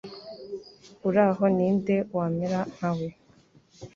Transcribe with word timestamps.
Uhoraho 0.97 1.43
ni 1.55 1.67
nde 1.75 1.95
wamera 2.15 2.59
nkawe? 2.73 3.09